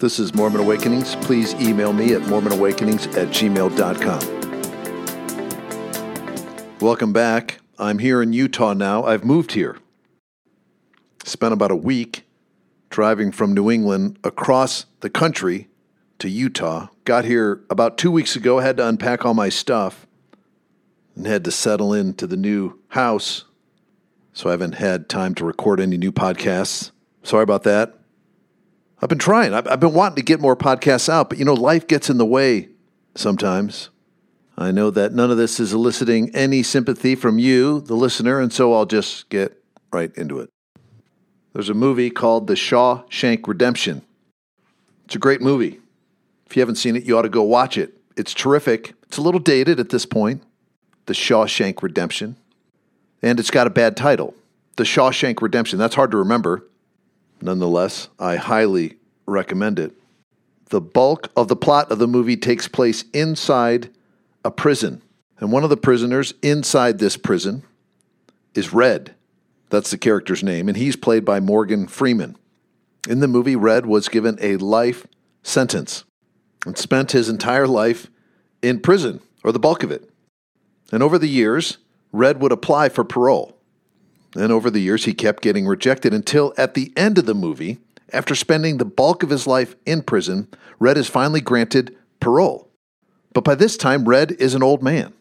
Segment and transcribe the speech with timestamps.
[0.00, 1.14] This is Mormon Awakenings.
[1.16, 4.38] Please email me at mormonawakenings at gmail.com.
[6.80, 7.60] Welcome back.
[7.78, 9.04] I'm here in Utah now.
[9.04, 9.76] I've moved here.
[11.26, 12.24] Spent about a week
[12.88, 15.68] driving from New England across the country
[16.18, 16.88] to Utah.
[17.04, 20.06] Got here about two weeks ago, had to unpack all my stuff
[21.14, 23.44] and had to settle into the new house.
[24.32, 26.90] So I haven't had time to record any new podcasts.
[27.22, 27.99] Sorry about that.
[29.02, 29.54] I've been trying.
[29.54, 32.18] I've, I've been wanting to get more podcasts out, but you know, life gets in
[32.18, 32.68] the way
[33.14, 33.90] sometimes.
[34.58, 38.52] I know that none of this is eliciting any sympathy from you, the listener, and
[38.52, 40.50] so I'll just get right into it.
[41.54, 44.02] There's a movie called The Shawshank Redemption.
[45.06, 45.80] It's a great movie.
[46.46, 47.96] If you haven't seen it, you ought to go watch it.
[48.16, 48.94] It's terrific.
[49.04, 50.42] It's a little dated at this point,
[51.06, 52.36] The Shawshank Redemption.
[53.22, 54.34] And it's got a bad title,
[54.76, 55.78] The Shawshank Redemption.
[55.78, 56.66] That's hard to remember.
[57.40, 58.96] Nonetheless, I highly
[59.30, 59.92] recommend it.
[60.70, 63.90] The bulk of the plot of the movie takes place inside
[64.44, 65.02] a prison.
[65.38, 67.62] And one of the prisoners inside this prison
[68.54, 69.14] is Red.
[69.70, 70.68] That's the character's name.
[70.68, 72.36] And he's played by Morgan Freeman.
[73.08, 75.06] In the movie, Red was given a life
[75.42, 76.04] sentence
[76.66, 78.08] and spent his entire life
[78.62, 80.10] in prison, or the bulk of it.
[80.92, 81.78] And over the years,
[82.12, 83.56] Red would apply for parole.
[84.36, 87.78] And over the years, he kept getting rejected until at the end of the movie,
[88.12, 92.70] after spending the bulk of his life in prison, Red is finally granted parole.
[93.32, 95.12] But by this time, Red is an old man.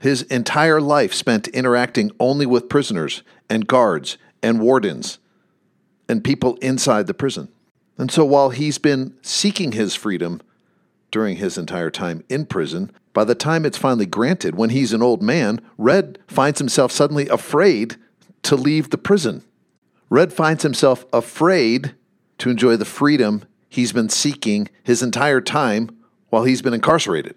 [0.00, 5.18] His entire life spent interacting only with prisoners and guards and wardens
[6.08, 7.48] and people inside the prison.
[7.98, 10.40] And so while he's been seeking his freedom
[11.10, 15.02] during his entire time in prison, by the time it's finally granted, when he's an
[15.02, 17.96] old man, Red finds himself suddenly afraid
[18.42, 19.44] to leave the prison.
[20.12, 21.94] Red finds himself afraid
[22.36, 25.88] to enjoy the freedom he's been seeking his entire time
[26.28, 27.34] while he's been incarcerated.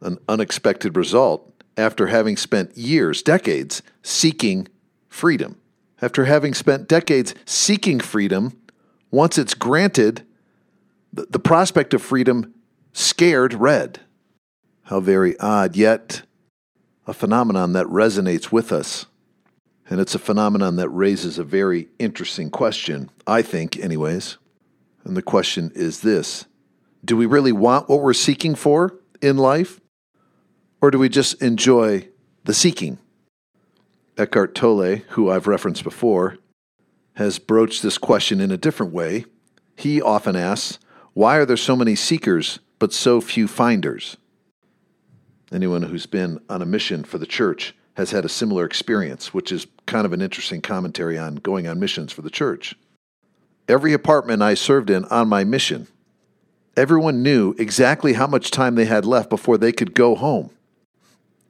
[0.00, 4.68] An unexpected result after having spent years, decades, seeking
[5.08, 5.60] freedom.
[6.00, 8.56] After having spent decades seeking freedom,
[9.10, 10.24] once it's granted,
[11.12, 12.54] the, prospect of freedom
[12.92, 13.98] scared Red.
[14.84, 16.22] How very odd, yet
[17.08, 19.06] a phenomenon that resonates with us.
[19.88, 24.38] And it's a phenomenon that raises a very interesting question, I think, anyways.
[25.04, 26.46] And the question is this
[27.04, 29.80] Do we really want what we're seeking for in life?
[30.80, 32.08] Or do we just enjoy
[32.44, 32.98] the seeking?
[34.16, 36.36] Eckhart Tolle, who I've referenced before,
[37.14, 39.24] has broached this question in a different way.
[39.76, 40.78] He often asks,
[41.12, 44.16] Why are there so many seekers but so few finders?
[45.52, 49.52] Anyone who's been on a mission for the church has had a similar experience, which
[49.52, 52.74] is kind of an interesting commentary on going on missions for the church.
[53.68, 55.86] Every apartment I served in on my mission,
[56.76, 60.50] everyone knew exactly how much time they had left before they could go home.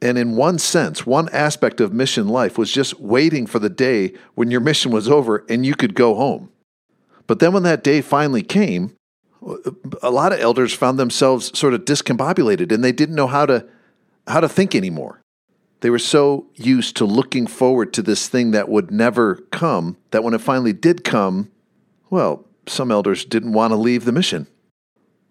[0.01, 4.13] And in one sense, one aspect of mission life was just waiting for the day
[4.35, 6.51] when your mission was over and you could go home.
[7.27, 8.95] But then when that day finally came,
[10.01, 13.65] a lot of elders found themselves sort of discombobulated and they didn't know how to
[14.27, 15.21] how to think anymore.
[15.81, 20.23] They were so used to looking forward to this thing that would never come that
[20.23, 21.51] when it finally did come,
[22.09, 24.47] well, some elders didn't want to leave the mission.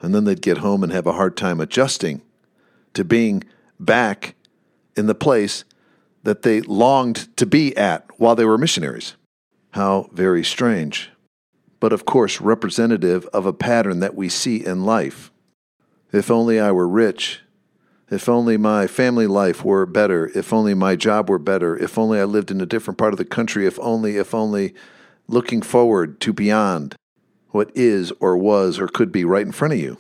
[0.01, 2.23] And then they'd get home and have a hard time adjusting
[2.93, 3.43] to being
[3.81, 4.35] back
[4.97, 5.65] in the place
[6.23, 9.15] that they longed to be at while they were missionaries.
[9.73, 11.11] How very strange.
[11.81, 15.33] But of course, representative of a pattern that we see in life.
[16.13, 17.41] If only I were rich
[18.11, 20.31] if only my family life were better.
[20.35, 21.77] If only my job were better.
[21.77, 23.67] If only I lived in a different part of the country.
[23.67, 24.75] If only, if only
[25.27, 26.97] looking forward to beyond
[27.51, 29.99] what is or was or could be right in front of you.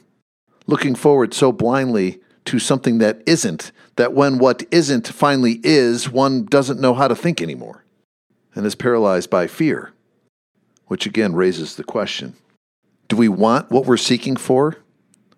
[0.67, 6.45] Looking forward so blindly to something that isn't, that when what isn't finally is, one
[6.45, 7.85] doesn't know how to think anymore
[8.55, 9.93] and is paralyzed by fear,
[10.87, 12.35] which again raises the question
[13.09, 14.77] do we want what we're seeking for,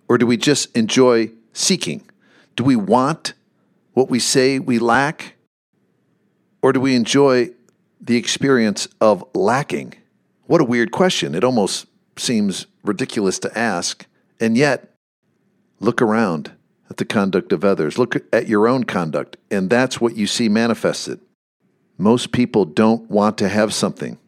[0.09, 2.09] or do we just enjoy seeking?
[2.57, 3.35] Do we want
[3.93, 5.35] what we say we lack?
[6.63, 7.51] Or do we enjoy
[8.01, 9.95] the experience of lacking?
[10.47, 11.35] What a weird question.
[11.35, 11.87] It almost
[12.17, 14.07] seems ridiculous to ask.
[14.41, 14.95] And yet,
[15.81, 16.53] look around
[16.89, 17.99] at the conduct of others.
[17.99, 21.21] Look at your own conduct, and that's what you see manifested.
[21.99, 24.19] Most people don't want to have something,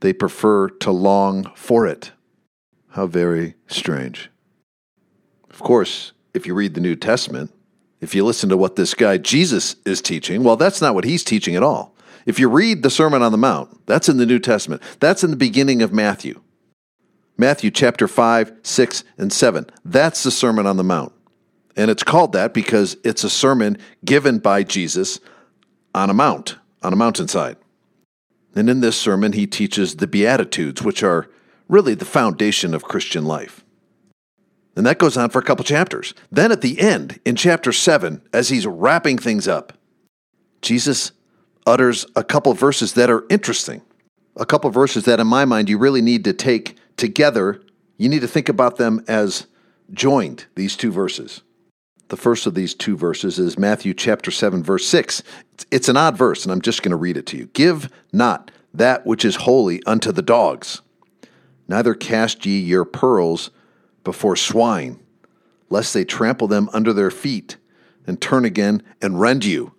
[0.00, 2.12] they prefer to long for it.
[2.90, 4.30] How very strange.
[5.48, 7.53] Of course, if you read the New Testament,
[8.04, 11.24] if you listen to what this guy Jesus is teaching, well, that's not what he's
[11.24, 11.96] teaching at all.
[12.26, 15.30] If you read the Sermon on the Mount, that's in the New Testament, that's in
[15.30, 16.40] the beginning of Matthew.
[17.38, 19.66] Matthew chapter 5, 6, and 7.
[19.84, 21.12] That's the Sermon on the Mount.
[21.76, 25.18] And it's called that because it's a sermon given by Jesus
[25.94, 27.56] on a mount, on a mountainside.
[28.54, 31.28] And in this sermon, he teaches the Beatitudes, which are
[31.68, 33.63] really the foundation of Christian life.
[34.76, 36.14] And that goes on for a couple chapters.
[36.32, 39.72] Then at the end, in chapter 7, as he's wrapping things up,
[40.62, 41.12] Jesus
[41.66, 43.82] utters a couple verses that are interesting.
[44.36, 47.60] A couple verses that, in my mind, you really need to take together.
[47.96, 49.46] You need to think about them as
[49.92, 51.42] joined, these two verses.
[52.08, 55.22] The first of these two verses is Matthew chapter 7, verse 6.
[55.70, 57.46] It's an odd verse, and I'm just going to read it to you.
[57.46, 60.82] Give not that which is holy unto the dogs,
[61.68, 63.50] neither cast ye your pearls
[64.04, 65.00] before swine,
[65.70, 67.56] lest they trample them under their feet
[68.06, 69.72] and turn again and rend you.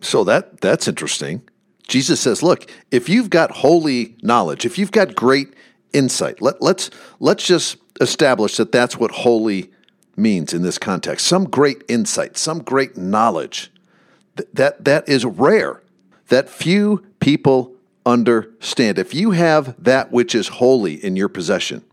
[0.00, 1.42] So that that's interesting.
[1.88, 5.54] Jesus says, look, if you've got holy knowledge, if you've got great
[5.92, 6.90] insight, let, let's
[7.20, 9.70] let's just establish that that's what holy
[10.16, 11.26] means in this context.
[11.26, 13.70] Some great insight, some great knowledge.
[14.36, 15.82] Th- that that is rare.
[16.28, 17.74] That few people
[18.04, 18.98] understand.
[18.98, 21.84] If you have that which is holy in your possession,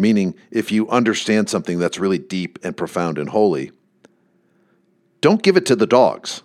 [0.00, 3.72] meaning if you understand something that's really deep and profound and holy,
[5.20, 6.42] don't give it to the dogs.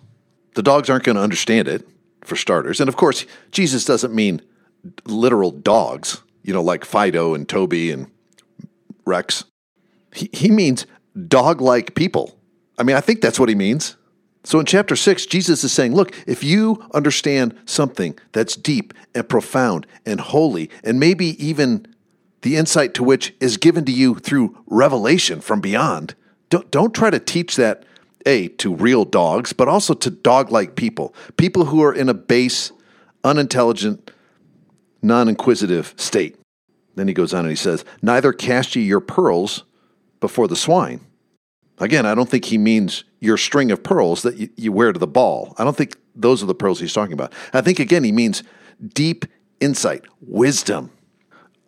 [0.54, 1.88] The dogs aren't going to understand it,
[2.26, 2.80] for starters.
[2.80, 4.42] And of course, Jesus doesn't mean
[5.06, 8.10] literal dogs, you know, like Fido and Toby and
[9.04, 9.44] Rex.
[10.12, 10.86] He, he means
[11.28, 12.38] dog like people.
[12.78, 13.96] I mean, I think that's what he means.
[14.44, 19.28] So in chapter six, Jesus is saying, look, if you understand something that's deep and
[19.28, 21.86] profound and holy, and maybe even
[22.46, 26.14] the insight to which is given to you through revelation from beyond,
[26.48, 27.82] don't, don't try to teach that,
[28.24, 32.14] A, to real dogs, but also to dog like people, people who are in a
[32.14, 32.70] base,
[33.24, 34.12] unintelligent,
[35.02, 36.36] non inquisitive state.
[36.94, 39.64] Then he goes on and he says, Neither cast ye your pearls
[40.20, 41.00] before the swine.
[41.78, 45.00] Again, I don't think he means your string of pearls that you, you, wear to
[45.00, 45.52] the ball.
[45.58, 47.32] I don't think those are the pearls he's talking about.
[47.52, 48.44] I think, again, he means
[48.94, 49.24] deep
[49.58, 50.92] insight, wisdom,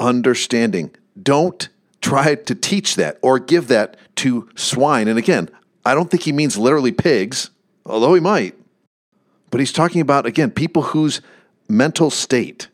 [0.01, 0.95] understanding.
[1.21, 1.69] Don't
[2.01, 5.09] try to teach that or give that to swine.
[5.09, 5.49] And again,
[5.85, 7.51] I don't think he means literally pigs,
[7.87, 8.55] although he might.
[9.51, 11.21] But he's talking about, again, people whose
[11.69, 12.69] mental state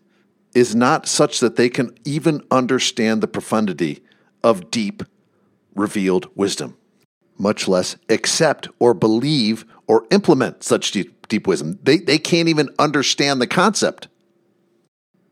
[0.55, 4.03] is not such that they can even understand the profundity
[4.43, 5.03] of deep
[5.75, 6.77] revealed wisdom,
[7.39, 11.79] much less accept or believe or implement such deep, deep wisdom.
[11.83, 14.09] They, they can't even understand the concept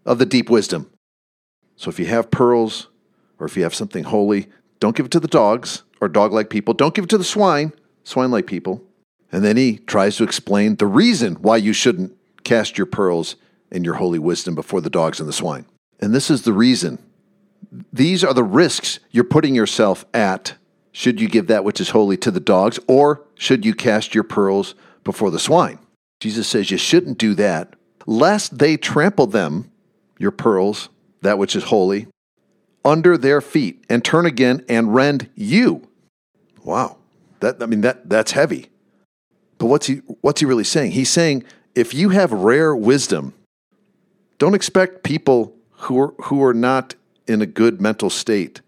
[0.04, 0.90] of the deep wisdom.
[1.76, 2.88] So if you have pearls
[3.38, 4.48] or if you have something holy,
[4.80, 6.74] don't give it to the dogs or dog like people.
[6.74, 7.72] Don't give it to the swine,
[8.04, 8.82] swine like people.
[9.30, 13.36] And then he tries to explain the reason why you shouldn't cast your pearls
[13.70, 15.64] and your holy wisdom before the dogs and the swine.
[16.00, 16.98] And this is the reason
[17.92, 20.54] these are the risks you're putting yourself at.
[20.90, 24.24] Should you give that which is holy to the dogs, or should you cast your
[24.24, 24.74] pearls
[25.04, 25.78] before the swine?
[26.20, 27.74] Jesus says you shouldn't do that,
[28.06, 29.70] lest they trample them,
[30.19, 30.90] your pearls,
[31.22, 32.06] that which is holy,
[32.84, 35.88] under their feet, and turn again and rend you.
[36.64, 36.98] Wow.
[37.40, 38.69] That I mean that that's heavy.
[39.58, 40.92] But what's he what's he really saying?
[40.92, 43.34] He's saying if you have rare wisdom,
[44.38, 46.94] don't expect people who are who are not
[47.26, 48.60] in a good mental state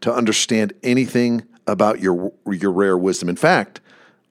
[0.00, 3.28] to understand anything about your your rare wisdom.
[3.28, 3.80] In fact,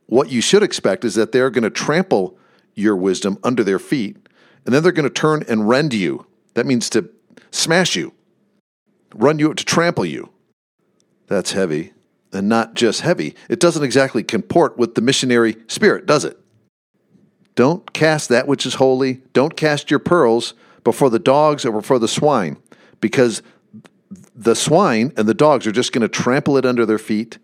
[0.07, 2.37] what you should expect is that they're going to trample
[2.75, 4.17] your wisdom under their feet,
[4.65, 6.25] and then they're going to turn and rend you.
[6.53, 7.09] That means to
[7.51, 8.13] smash you,
[9.13, 10.29] run you to trample you.
[11.27, 11.93] That's heavy,
[12.33, 13.35] and not just heavy.
[13.49, 16.37] It doesn't exactly comport with the missionary spirit, does it?
[17.55, 19.21] Don't cast that which is holy.
[19.33, 20.53] Don't cast your pearls
[20.83, 22.57] before the dogs or before the swine,
[22.99, 23.41] because
[24.35, 27.37] the swine and the dogs are just going to trample it under their feet,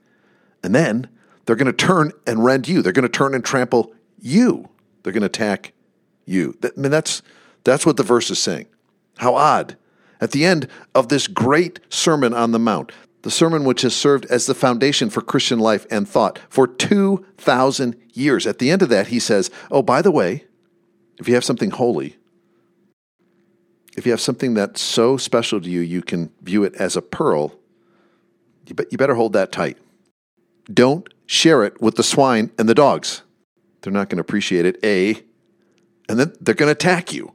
[0.64, 1.08] and then
[1.46, 2.82] they're going to turn and rend you.
[2.82, 4.70] They're going to turn and trample you.
[5.04, 5.74] They're going to attack
[6.26, 6.58] you.
[6.64, 7.22] I mean, that's
[7.64, 8.68] that's what the verse is saying.
[9.18, 9.78] How odd!
[10.20, 14.26] At the end of this great Sermon on the Mount, the sermon which has served
[14.28, 18.48] as the foundation for Christian life and thought for 2,000 years.
[18.48, 20.46] At the end of that, he says, Oh, by the way,
[21.20, 22.16] if you have something holy,
[23.98, 27.02] if you have something that's so special to you, you can view it as a
[27.02, 27.56] pearl,
[28.68, 29.78] you, be, you better hold that tight.
[30.72, 33.24] Don't share it with the swine and the dogs.
[33.82, 35.22] They're not going to appreciate it, A,
[36.08, 37.34] and then they're going to attack you.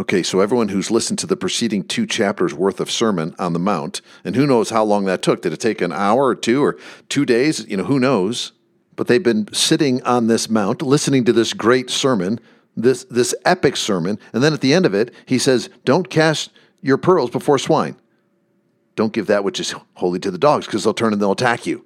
[0.00, 3.58] Okay, so everyone who's listened to the preceding two chapters worth of sermon on the
[3.58, 5.42] Mount, and who knows how long that took?
[5.42, 6.78] Did it take an hour or two or
[7.10, 7.66] two days?
[7.68, 8.52] You know, who knows?
[8.96, 12.40] But they've been sitting on this mount, listening to this great sermon
[12.76, 14.18] this, this epic sermon.
[14.32, 17.96] And then at the end of it, he says, Don't cast your pearls before swine.
[18.96, 21.66] don't give that which is holy to the dogs because they'll turn and they'll attack
[21.66, 21.84] you.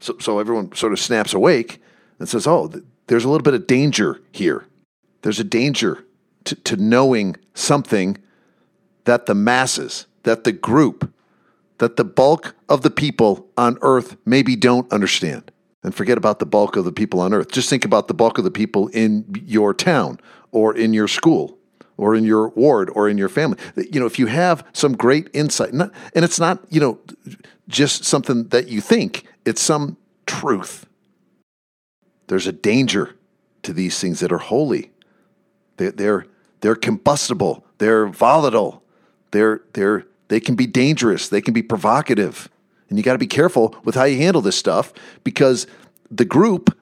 [0.00, 1.80] So, so everyone sort of snaps awake
[2.18, 4.66] and says, oh, th- there's a little bit of danger here.
[5.22, 6.04] There's a danger
[6.46, 8.18] to, to knowing something
[9.04, 11.12] that the masses, that the group,
[11.78, 15.50] that the bulk of the people on earth maybe don't understand.
[15.82, 17.52] And forget about the bulk of the people on earth.
[17.52, 20.18] Just think about the bulk of the people in your town
[20.50, 21.58] or in your school
[21.96, 23.58] or in your ward or in your family.
[23.76, 26.98] You know, if you have some great insight, not, and it's not, you know,
[27.68, 30.86] just something that you think, it's some truth.
[32.26, 33.14] There's a danger
[33.62, 34.90] to these things that are holy.
[35.76, 36.26] They're, they're,
[36.60, 38.82] they're combustible, they're volatile,
[39.30, 42.48] they're, they're, they can be dangerous, they can be provocative.
[42.88, 44.92] And you got to be careful with how you handle this stuff
[45.24, 45.66] because
[46.10, 46.76] the group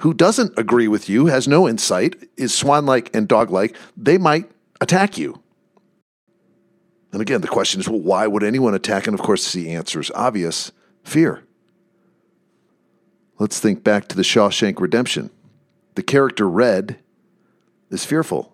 [0.00, 4.16] who doesn't agree with you, has no insight, is swan like and dog like, they
[4.16, 4.50] might
[4.80, 5.42] attack you.
[7.12, 9.06] And again, the question is well, why would anyone attack?
[9.06, 10.72] And of course, the answer is obvious
[11.04, 11.44] fear.
[13.38, 15.30] Let's think back to the Shawshank Redemption.
[15.96, 16.98] The character Red
[17.90, 18.49] is fearful.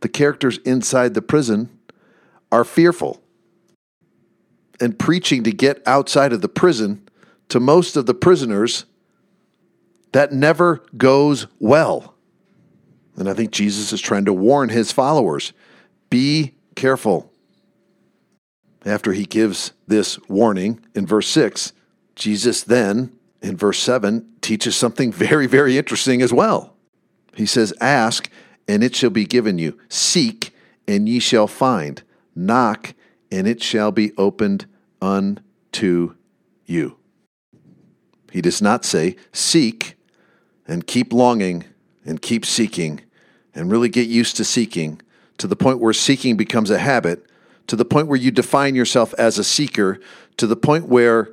[0.00, 1.68] The characters inside the prison
[2.50, 3.22] are fearful.
[4.80, 7.06] And preaching to get outside of the prison
[7.50, 8.86] to most of the prisoners,
[10.12, 12.14] that never goes well.
[13.16, 15.52] And I think Jesus is trying to warn his followers
[16.08, 17.30] be careful.
[18.84, 21.72] After he gives this warning in verse 6,
[22.16, 26.74] Jesus then, in verse 7, teaches something very, very interesting as well.
[27.34, 28.30] He says, Ask,
[28.70, 29.76] and it shall be given you.
[29.88, 30.54] Seek,
[30.86, 32.04] and ye shall find.
[32.36, 32.94] Knock,
[33.28, 34.66] and it shall be opened
[35.02, 36.14] unto
[36.66, 36.96] you.
[38.30, 39.96] He does not say, Seek
[40.68, 41.64] and keep longing
[42.04, 43.00] and keep seeking
[43.56, 45.02] and really get used to seeking
[45.38, 47.26] to the point where seeking becomes a habit,
[47.66, 49.98] to the point where you define yourself as a seeker,
[50.36, 51.30] to the point where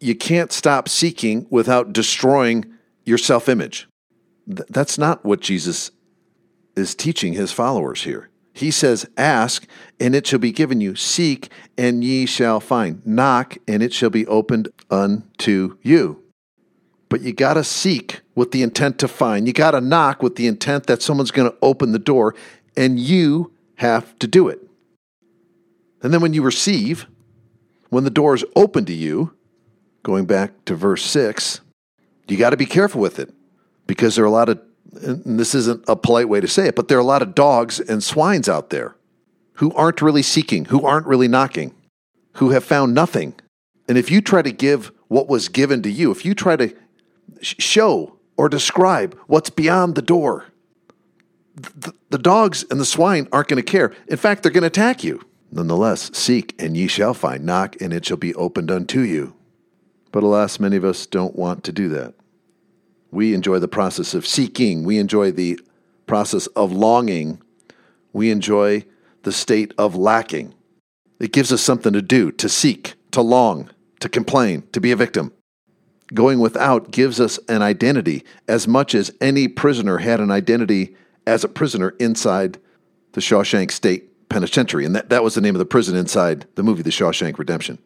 [0.00, 2.66] you can't stop seeking without destroying
[3.04, 3.88] your self image.
[4.46, 5.90] Th- that's not what Jesus
[6.76, 8.28] is teaching his followers here.
[8.54, 9.66] He says, Ask,
[9.98, 10.94] and it shall be given you.
[10.94, 13.04] Seek, and ye shall find.
[13.06, 16.22] Knock, and it shall be opened unto you.
[17.08, 19.46] But you got to seek with the intent to find.
[19.46, 22.34] You got to knock with the intent that someone's going to open the door,
[22.76, 24.60] and you have to do it.
[26.02, 27.06] And then when you receive,
[27.90, 29.34] when the door is open to you,
[30.02, 31.60] going back to verse 6,
[32.28, 33.30] you got to be careful with it
[33.86, 34.60] because there are a lot of
[35.00, 37.34] and this isn't a polite way to say it, but there are a lot of
[37.34, 38.94] dogs and swines out there
[39.54, 41.74] who aren't really seeking, who aren't really knocking,
[42.34, 43.34] who have found nothing.
[43.88, 46.74] And if you try to give what was given to you, if you try to
[47.40, 50.46] show or describe what's beyond the door,
[51.54, 53.92] the, the dogs and the swine aren't going to care.
[54.08, 55.22] In fact, they're going to attack you.
[55.50, 59.34] Nonetheless, seek and ye shall find, knock and it shall be opened unto you.
[60.10, 62.14] But alas, many of us don't want to do that.
[63.12, 64.84] We enjoy the process of seeking.
[64.84, 65.60] We enjoy the
[66.06, 67.40] process of longing.
[68.12, 68.86] We enjoy
[69.22, 70.54] the state of lacking.
[71.20, 74.96] It gives us something to do, to seek, to long, to complain, to be a
[74.96, 75.32] victim.
[76.12, 81.44] Going without gives us an identity as much as any prisoner had an identity as
[81.44, 82.58] a prisoner inside
[83.12, 84.86] the Shawshank State Penitentiary.
[84.86, 87.78] And that, that was the name of the prison inside the movie, The Shawshank Redemption.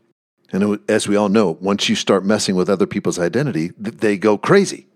[0.52, 4.38] And as we all know, once you start messing with other people's identity, they go
[4.38, 4.86] crazy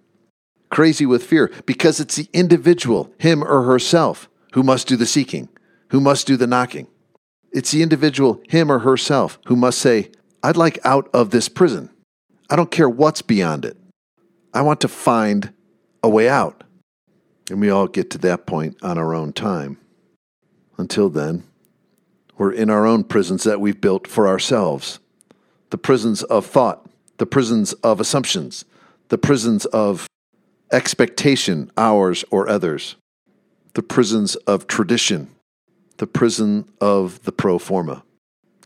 [0.70, 5.48] crazy with fear because it's the individual, him or herself, who must do the seeking,
[5.88, 6.86] who must do the knocking.
[7.52, 10.10] It's the individual, him or herself, who must say,
[10.42, 11.90] I'd like out of this prison.
[12.48, 13.76] I don't care what's beyond it.
[14.54, 15.52] I want to find
[16.02, 16.64] a way out.
[17.50, 19.78] And we all get to that point on our own time.
[20.78, 21.44] Until then,
[22.38, 24.98] we're in our own prisons that we've built for ourselves
[25.70, 26.84] the prisons of thought,
[27.18, 28.64] the prisons of assumptions,
[29.08, 30.08] the prisons of
[30.72, 32.96] expectation, ours or others,
[33.74, 35.28] the prisons of tradition,
[35.98, 38.02] the prison of the pro forma.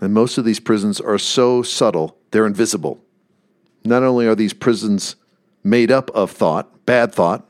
[0.00, 3.00] And most of these prisons are so subtle, they're invisible.
[3.84, 5.16] Not only are these prisons
[5.62, 7.48] made up of thought, bad thought,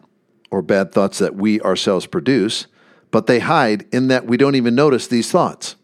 [0.51, 2.67] or bad thoughts that we ourselves produce,
[3.11, 5.77] but they hide in that we don't even notice these thoughts.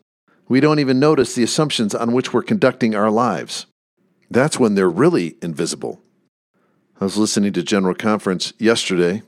[0.48, 3.66] We don't even notice the assumptions on which we're conducting our lives.
[4.30, 6.02] That's when they're really invisible.
[7.00, 9.22] I was listening to General Conference yesterday.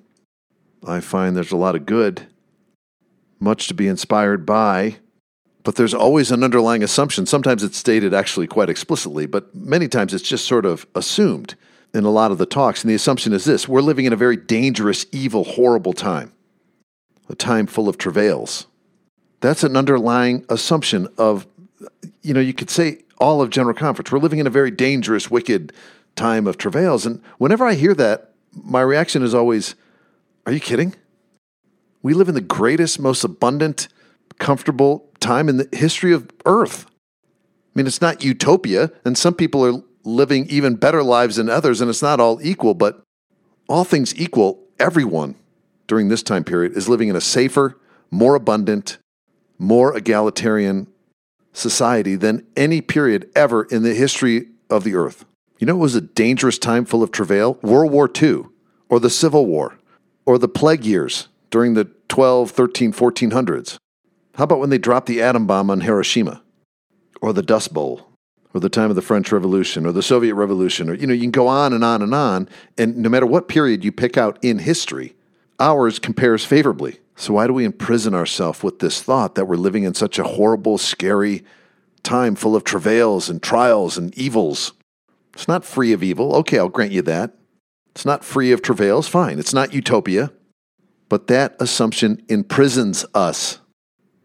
[0.86, 2.26] I find there's a lot of good,
[3.40, 4.96] much to be inspired by,
[5.62, 7.24] but there's always an underlying assumption.
[7.24, 11.54] Sometimes it's stated actually quite explicitly, but many times it's just sort of assumed
[11.94, 12.82] in a lot of the talks.
[12.82, 16.30] And the assumption is this we're living in a very dangerous, evil, horrible time,
[17.30, 18.66] a time full of travails.
[19.40, 21.46] That's an underlying assumption of,
[22.20, 24.12] you know, you could say all of General Conference.
[24.12, 25.72] We're living in a very dangerous, wicked
[26.16, 27.06] time of travails.
[27.06, 29.74] And whenever I hear that, my reaction is always,
[30.46, 30.94] Are you kidding?
[32.02, 33.88] We live in the greatest, most abundant,
[34.38, 36.86] comfortable time in the history of Earth.
[36.86, 41.80] I mean, it's not utopia, and some people are living even better lives than others,
[41.80, 43.02] and it's not all equal, but
[43.68, 45.36] all things equal, everyone
[45.86, 47.78] during this time period is living in a safer,
[48.10, 48.98] more abundant,
[49.58, 50.88] more egalitarian
[51.52, 55.24] society than any period ever in the history of the earth.
[55.62, 57.56] You know, it was a dangerous time full of travail?
[57.62, 58.46] World War II,
[58.88, 59.78] or the Civil War,
[60.26, 63.76] or the plague years during the 12, 13, 1400s.
[64.34, 66.42] How about when they dropped the atom bomb on Hiroshima,
[67.20, 68.08] or the Dust Bowl,
[68.52, 71.20] or the time of the French Revolution, or the Soviet Revolution, or, you know, you
[71.20, 72.48] can go on and on and on.
[72.76, 75.14] And no matter what period you pick out in history,
[75.60, 76.98] ours compares favorably.
[77.14, 80.24] So, why do we imprison ourselves with this thought that we're living in such a
[80.24, 81.44] horrible, scary
[82.02, 84.72] time full of travails and trials and evils?
[85.34, 86.34] It's not free of evil.
[86.36, 87.34] Okay, I'll grant you that.
[87.94, 89.08] It's not free of travails.
[89.08, 89.38] Fine.
[89.38, 90.32] It's not utopia.
[91.08, 93.58] But that assumption imprisons us.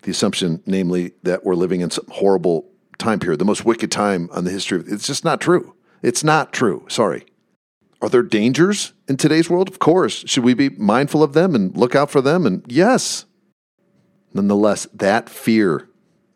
[0.03, 4.29] The assumption, namely, that we're living in some horrible time period, the most wicked time
[4.31, 5.75] on the history of it's just not true.
[6.01, 6.85] It's not true.
[6.87, 7.25] Sorry.
[8.01, 9.67] Are there dangers in today's world?
[9.67, 10.23] Of course.
[10.27, 12.45] Should we be mindful of them and look out for them?
[12.45, 13.25] And yes.
[14.33, 15.89] Nonetheless, that fear,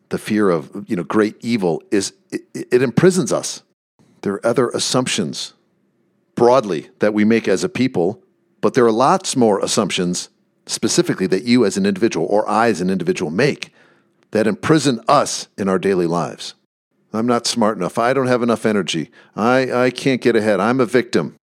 [0.08, 3.62] the fear of you know great evil, is it, it imprisons us.
[4.22, 5.52] There are other assumptions
[6.34, 8.22] broadly that we make as a people,
[8.60, 10.28] but there are lots more assumptions
[10.66, 13.74] specifically that you as an individual or I as an individual make
[14.30, 16.54] that imprison us in our daily lives.
[17.12, 17.98] I'm not smart enough.
[17.98, 19.10] I don't have enough energy.
[19.36, 20.60] I, I can't get ahead.
[20.60, 21.36] I'm a victim.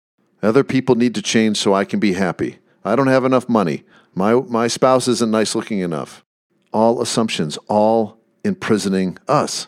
[0.42, 2.60] Other people need to change so I can be happy.
[2.86, 3.84] I don't have enough money.
[4.14, 6.24] My, my spouse isn't nice looking enough.
[6.72, 9.68] All assumptions, all imprisoning us.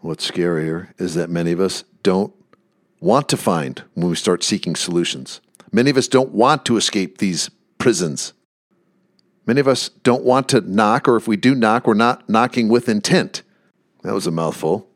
[0.00, 2.32] What's scarier is that many of us don't
[3.00, 5.40] want to find when we start seeking solutions.
[5.72, 8.32] Many of us don't want to escape these prisons.
[9.44, 12.68] Many of us don't want to knock, or if we do knock, we're not knocking
[12.68, 13.42] with intent.
[14.04, 14.88] That was a mouthful.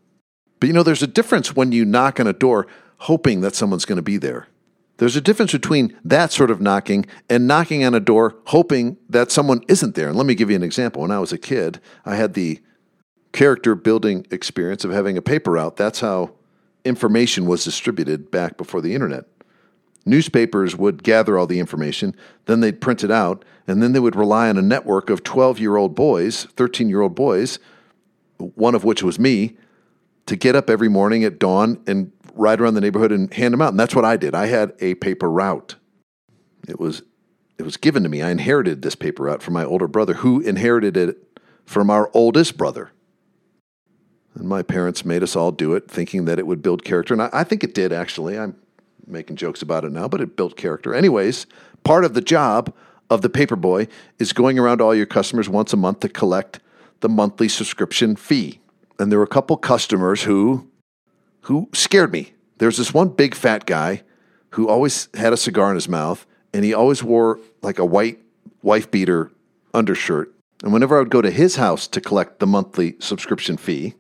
[0.61, 2.69] But you know, there's a difference when you knock on a door
[2.99, 4.47] hoping that someone's going to be there.
[4.99, 9.33] There's a difference between that sort of knocking and knocking on a door hoping that
[9.33, 10.07] someone isn't there.
[10.07, 11.03] And let me give you an example.
[11.03, 12.61] When I was a kid, I had the
[13.33, 15.77] character building experience of having a paper route.
[15.77, 16.35] That's how
[16.85, 19.25] information was distributed back before the internet.
[20.07, 22.17] Newspapers would gather all the information,
[22.47, 25.59] then they'd print it out, and then they would rely on a network of 12
[25.59, 27.59] year old boys, 13 year old boys,
[28.39, 29.57] one of which was me,
[30.27, 33.61] to get up every morning at dawn and ride around the neighborhood and hand them
[33.61, 33.71] out.
[33.71, 34.35] And that's what I did.
[34.35, 35.77] I had a paper route.
[36.69, 37.03] It was
[37.59, 38.23] it was given to me.
[38.23, 41.19] I inherited this paper route from my older brother, who inherited it
[41.67, 42.91] from our oldest brother.
[44.35, 47.15] And my parents made us all do it, thinking that it would build character.
[47.15, 48.39] And I, I think it did, actually.
[48.39, 48.57] I'm
[49.07, 50.95] making jokes about it now, but it built character.
[50.95, 51.47] Anyways,
[51.85, 52.73] part of the job
[53.09, 53.89] of the paper boy
[54.19, 56.61] is going around all your customers once a month to collect
[57.01, 58.61] the monthly subscription fee.
[58.99, 60.69] And there were a couple customers who
[61.43, 62.35] who scared me.
[62.59, 64.03] There's this one big fat guy
[64.51, 68.19] who always had a cigar in his mouth and he always wore like a white
[68.63, 69.31] wife beater
[69.73, 70.33] undershirt.
[70.63, 73.95] And whenever I would go to his house to collect the monthly subscription fee,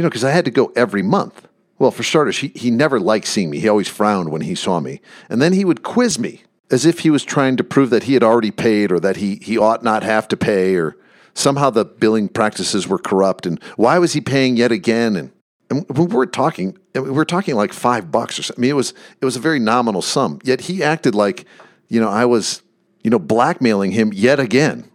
[0.00, 1.46] you know, because I had to go every month.
[1.78, 3.60] Well, for starters, he, he never liked seeing me.
[3.60, 5.02] He always frowned when he saw me.
[5.28, 8.14] And then he would quiz me as if he was trying to prove that he
[8.14, 10.96] had already paid or that he, he ought not have to pay or
[11.34, 15.16] somehow the billing practices were corrupt and why was he paying yet again?
[15.16, 15.32] And
[15.68, 18.62] and we were talking, we were talking like five bucks or something.
[18.62, 20.38] I mean, it was it was a very nominal sum.
[20.44, 21.44] Yet he acted like,
[21.88, 22.62] you know, I was,
[23.04, 24.90] you know, blackmailing him yet again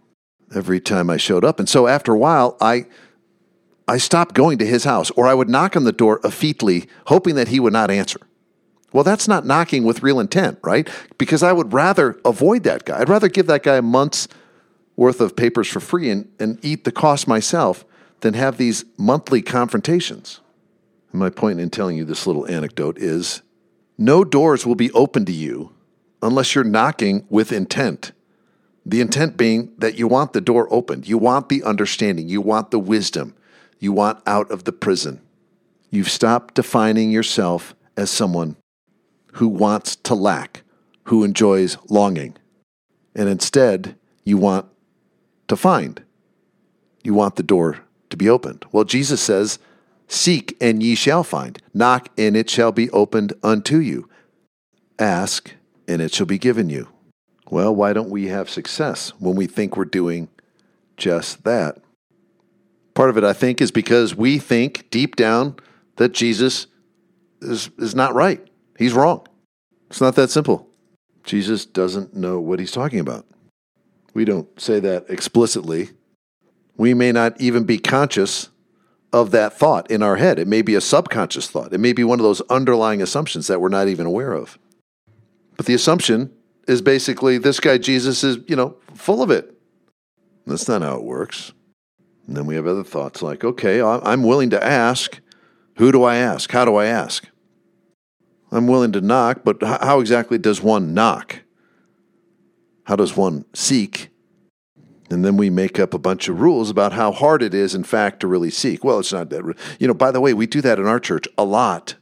[0.52, 1.60] every time I showed up.
[1.60, 2.86] And so after a while, I
[3.88, 7.36] I stopped going to his house, or I would knock on the door effetely, hoping
[7.36, 8.20] that he would not answer.
[8.92, 10.88] Well, that's not knocking with real intent, right?
[11.18, 13.00] Because I would rather avoid that guy.
[13.00, 14.26] I'd rather give that guy a month's
[14.96, 17.84] worth of papers for free and, and eat the cost myself
[18.20, 20.40] than have these monthly confrontations.
[21.12, 23.42] And my point in telling you this little anecdote is
[23.98, 25.72] no doors will be open to you
[26.22, 28.12] unless you're knocking with intent.
[28.84, 32.70] The intent being that you want the door opened, you want the understanding, you want
[32.70, 33.34] the wisdom,
[33.78, 35.20] you want out of the prison.
[35.90, 38.56] You've stopped defining yourself as someone
[39.34, 40.62] who wants to lack,
[41.04, 42.36] who enjoys longing.
[43.14, 44.66] And instead, you want
[45.48, 46.02] to find.
[47.02, 48.64] You want the door to be opened.
[48.72, 49.58] Well, Jesus says,
[50.08, 51.60] Seek, and ye shall find.
[51.74, 54.08] Knock, and it shall be opened unto you.
[54.98, 55.52] Ask,
[55.88, 56.88] and it shall be given you.
[57.50, 60.28] Well, why don't we have success when we think we're doing
[60.96, 61.78] just that?
[62.96, 65.56] Part of it, I think, is because we think deep down
[65.96, 66.66] that Jesus
[67.42, 68.42] is, is not right.
[68.78, 69.26] He's wrong.
[69.90, 70.66] It's not that simple.
[71.22, 73.26] Jesus doesn't know what he's talking about.
[74.14, 75.90] We don't say that explicitly.
[76.78, 78.48] We may not even be conscious
[79.12, 80.38] of that thought in our head.
[80.38, 81.74] It may be a subconscious thought.
[81.74, 84.58] It may be one of those underlying assumptions that we're not even aware of.
[85.58, 86.32] But the assumption
[86.66, 89.54] is basically this guy Jesus is, you know, full of it.
[90.46, 91.52] That's not how it works.
[92.26, 95.20] And then we have other thoughts like, okay, I'm willing to ask.
[95.76, 96.50] Who do I ask?
[96.50, 97.28] How do I ask?
[98.50, 101.42] I'm willing to knock, but how exactly does one knock?
[102.84, 104.10] How does one seek?
[105.10, 107.84] And then we make up a bunch of rules about how hard it is, in
[107.84, 108.82] fact, to really seek.
[108.82, 109.54] Well, it's not that.
[109.78, 111.94] You know, by the way, we do that in our church a lot.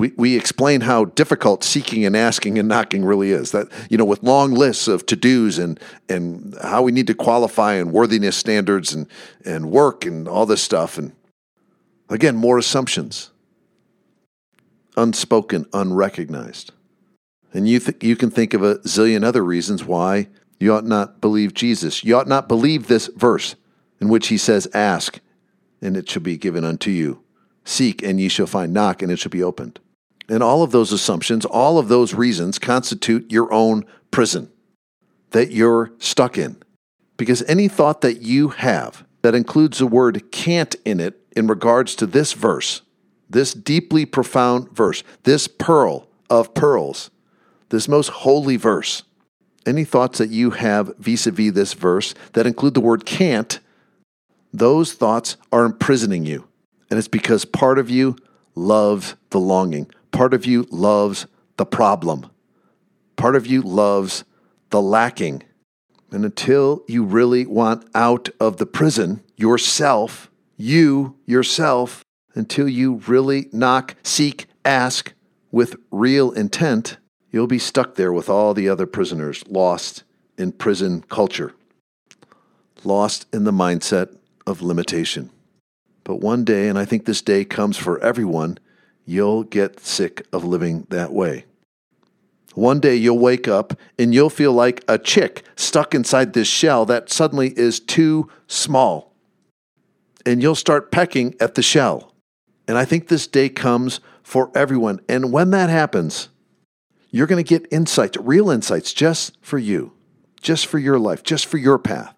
[0.00, 3.50] We, we explain how difficult seeking and asking and knocking really is.
[3.50, 7.14] That, you know, with long lists of to dos and, and how we need to
[7.14, 9.06] qualify and worthiness standards and,
[9.44, 10.96] and work and all this stuff.
[10.96, 11.12] And
[12.08, 13.30] again, more assumptions,
[14.96, 16.72] unspoken, unrecognized.
[17.52, 21.20] And you, th- you can think of a zillion other reasons why you ought not
[21.20, 22.02] believe Jesus.
[22.02, 23.54] You ought not believe this verse
[24.00, 25.20] in which he says, Ask,
[25.82, 27.22] and it shall be given unto you.
[27.66, 28.72] Seek, and ye shall find.
[28.72, 29.78] Knock, and it shall be opened.
[30.30, 34.50] And all of those assumptions, all of those reasons constitute your own prison
[35.32, 36.56] that you're stuck in.
[37.16, 41.96] Because any thought that you have that includes the word can't in it in regards
[41.96, 42.82] to this verse,
[43.28, 47.10] this deeply profound verse, this pearl of pearls,
[47.70, 49.02] this most holy verse,
[49.66, 53.58] any thoughts that you have vis a vis this verse that include the word can't,
[54.52, 56.46] those thoughts are imprisoning you.
[56.88, 58.16] And it's because part of you
[58.54, 62.30] loves the longing, part of you loves the problem,
[63.16, 64.24] part of you loves
[64.70, 65.42] the lacking.
[66.12, 73.48] And until you really want out of the prison yourself, you yourself, until you really
[73.52, 75.12] knock, seek, ask
[75.52, 76.96] with real intent,
[77.30, 80.02] You'll be stuck there with all the other prisoners, lost
[80.36, 81.54] in prison culture,
[82.82, 85.30] lost in the mindset of limitation.
[86.02, 88.58] But one day, and I think this day comes for everyone,
[89.04, 91.44] you'll get sick of living that way.
[92.54, 96.84] One day you'll wake up and you'll feel like a chick stuck inside this shell
[96.86, 99.14] that suddenly is too small.
[100.26, 102.14] And you'll start pecking at the shell.
[102.66, 105.00] And I think this day comes for everyone.
[105.08, 106.28] And when that happens,
[107.10, 109.92] you're going to get insights, real insights, just for you,
[110.40, 112.14] just for your life, just for your path.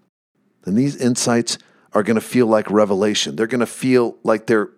[0.65, 1.59] And these insights
[1.93, 3.37] are going to feel like revelation.
[3.37, 4.71] They're going to feel like they're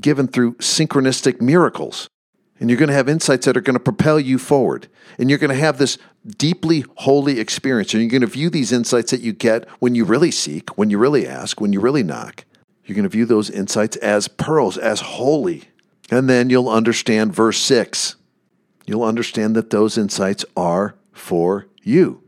[0.00, 2.08] given through synchronistic miracles.
[2.60, 4.88] And you're going to have insights that are going to propel you forward.
[5.18, 5.98] And you're going to have this
[6.38, 7.92] deeply holy experience.
[7.92, 10.88] And you're going to view these insights that you get when you really seek, when
[10.88, 12.44] you really ask, when you really knock.
[12.84, 15.64] You're going to view those insights as pearls, as holy.
[16.10, 18.16] And then you'll understand verse 6
[18.86, 22.22] you'll understand that those insights are for you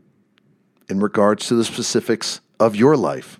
[0.89, 3.39] in regards to the specifics of your life.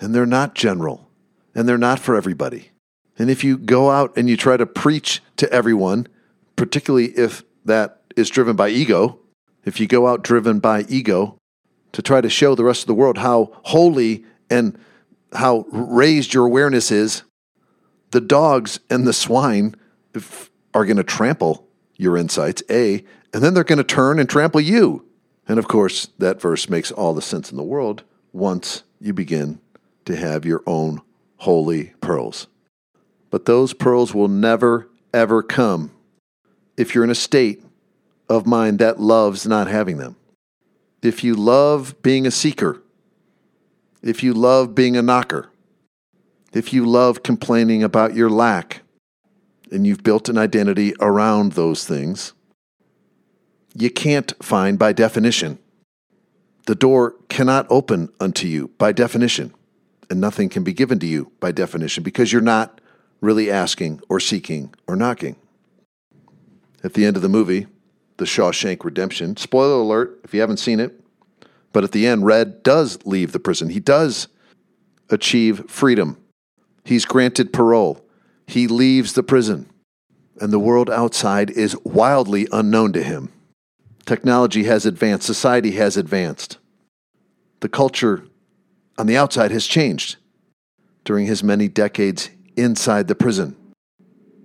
[0.00, 1.08] And they're not general,
[1.54, 2.70] and they're not for everybody.
[3.18, 6.06] And if you go out and you try to preach to everyone,
[6.56, 9.18] particularly if that is driven by ego,
[9.64, 11.36] if you go out driven by ego
[11.92, 14.78] to try to show the rest of the world how holy and
[15.32, 17.24] how raised your awareness is,
[18.12, 19.74] the dogs and the swine
[20.72, 23.04] are going to trample your insights, A,
[23.34, 25.04] and then they're going to turn and trample you.
[25.46, 29.60] And of course, that verse makes all the sense in the world once you begin
[30.04, 31.02] to have your own
[31.38, 32.46] holy pearls.
[33.30, 35.92] But those pearls will never, ever come
[36.76, 37.62] if you're in a state
[38.28, 40.16] of mind that loves not having them.
[41.02, 42.82] If you love being a seeker,
[44.02, 45.50] if you love being a knocker,
[46.52, 48.82] if you love complaining about your lack,
[49.70, 52.32] and you've built an identity around those things,
[53.74, 55.58] you can't find by definition.
[56.66, 59.54] The door cannot open unto you by definition,
[60.10, 62.80] and nothing can be given to you by definition because you're not
[63.20, 65.36] really asking or seeking or knocking.
[66.84, 67.66] At the end of the movie,
[68.18, 71.00] The Shawshank Redemption, spoiler alert if you haven't seen it,
[71.72, 73.70] but at the end, Red does leave the prison.
[73.70, 74.28] He does
[75.10, 76.16] achieve freedom.
[76.84, 78.04] He's granted parole.
[78.46, 79.68] He leaves the prison,
[80.40, 83.30] and the world outside is wildly unknown to him.
[84.06, 86.58] Technology has advanced, society has advanced.
[87.60, 88.24] The culture
[88.96, 90.16] on the outside has changed
[91.04, 93.56] during his many decades inside the prison.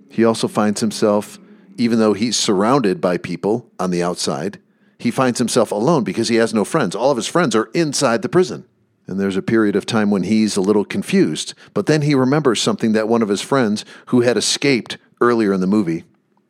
[0.08, 1.38] He also finds himself,
[1.76, 4.60] even though he's surrounded by people on the outside,
[4.98, 6.94] he finds himself alone because he has no friends.
[6.94, 8.64] All of his friends are inside the prison.
[9.06, 11.52] And there's a period of time when he's a little confused.
[11.74, 15.60] But then he remembers something that one of his friends, who had escaped earlier in
[15.60, 16.04] the movie,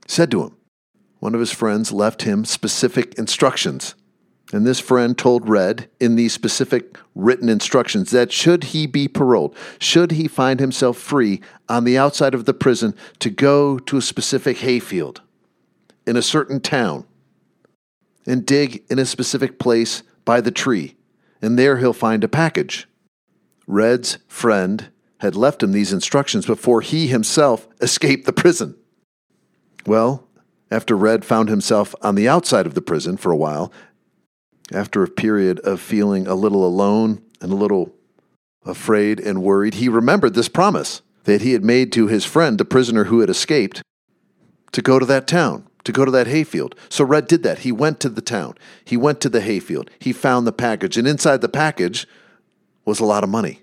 [0.07, 0.57] said to him.
[1.19, 3.95] One of his friends left him specific instructions.
[4.55, 9.57] And this friend told Red in these specific written instructions that should he be paroled,
[9.81, 14.01] should he find himself free on the outside of the prison to go to a
[14.01, 15.23] specific hayfield
[16.07, 17.05] in a certain town
[18.29, 20.95] and dig in a specific place by the tree,
[21.43, 22.87] and there he'll find a package.
[23.67, 24.89] Red's friend
[25.19, 28.77] had left him these instructions before he himself escaped the prison.
[29.85, 30.29] Well,
[30.71, 33.73] after Red found himself on the outside of the prison for a while,
[34.73, 37.93] after a period of feeling a little alone and a little
[38.65, 42.65] afraid and worried, he remembered this promise that he had made to his friend, the
[42.65, 43.83] prisoner who had escaped,
[44.73, 46.75] to go to that town, to go to that hayfield.
[46.89, 47.61] So Red did that.
[47.61, 51.07] He went to the town, he went to the hayfield, he found the package, and
[51.07, 52.07] inside the package
[52.85, 53.63] was a lot of money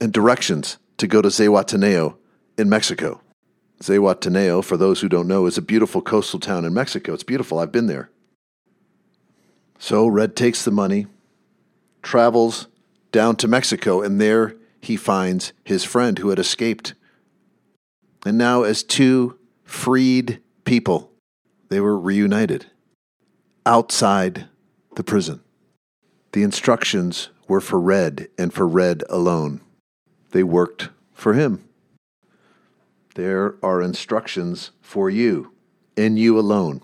[0.00, 2.16] and directions to go to Zihuatanejo
[2.56, 3.20] in Mexico.
[3.82, 7.14] Zihuatanejo, for those who don't know, is a beautiful coastal town in Mexico.
[7.14, 7.58] It's beautiful.
[7.58, 8.10] I've been there.
[9.82, 11.06] So Red takes the money,
[12.02, 12.68] travels
[13.12, 16.92] down to Mexico, and there he finds his friend who had escaped.
[18.26, 21.10] And now, as two freed people,
[21.70, 22.66] they were reunited
[23.64, 24.48] outside
[24.96, 25.40] the prison.
[26.32, 29.62] The instructions were for Red and for Red alone.
[30.32, 31.64] They worked for him.
[33.14, 35.52] There are instructions for you
[35.96, 36.82] and you alone.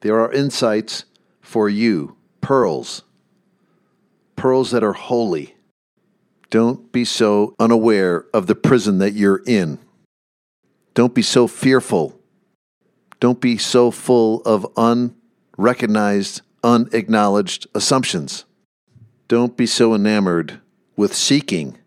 [0.00, 1.06] There are insights
[1.54, 3.04] for you pearls,
[4.34, 5.54] pearls that are holy.
[6.50, 9.78] Don't be so unaware of the prison that you're in.
[10.94, 12.18] Don't be so fearful.
[13.20, 14.66] Don't be so full of
[15.56, 18.46] unrecognized, unacknowledged assumptions.
[19.28, 20.60] Don't be so enamored
[20.96, 21.78] with seeking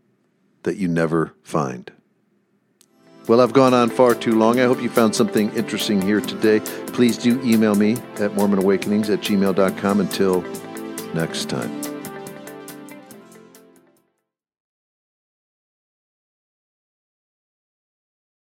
[0.64, 1.92] that you never find.
[3.28, 4.60] Well, I've gone on far too long.
[4.60, 6.62] I hope you found something interesting here today.
[6.88, 10.00] Please do email me at MormonAwakenings at gmail.com.
[10.00, 10.42] Until
[11.14, 11.87] next time.